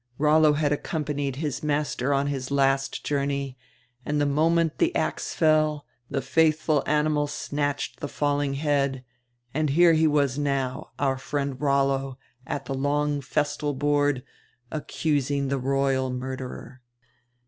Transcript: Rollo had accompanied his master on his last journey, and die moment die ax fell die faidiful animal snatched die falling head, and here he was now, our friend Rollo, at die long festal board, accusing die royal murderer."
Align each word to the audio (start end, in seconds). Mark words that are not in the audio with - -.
Rollo 0.17 0.53
had 0.53 0.71
accompanied 0.71 1.35
his 1.35 1.61
master 1.61 2.11
on 2.11 2.25
his 2.25 2.49
last 2.49 3.05
journey, 3.05 3.55
and 4.03 4.17
die 4.19 4.25
moment 4.25 4.79
die 4.79 4.89
ax 4.95 5.35
fell 5.35 5.85
die 6.11 6.17
faidiful 6.21 6.81
animal 6.87 7.27
snatched 7.27 7.99
die 7.99 8.07
falling 8.07 8.55
head, 8.55 9.05
and 9.53 9.69
here 9.69 9.93
he 9.93 10.07
was 10.07 10.39
now, 10.39 10.89
our 10.97 11.19
friend 11.19 11.61
Rollo, 11.61 12.17
at 12.47 12.65
die 12.65 12.73
long 12.73 13.21
festal 13.21 13.75
board, 13.75 14.23
accusing 14.71 15.49
die 15.49 15.55
royal 15.57 16.09
murderer." 16.09 16.81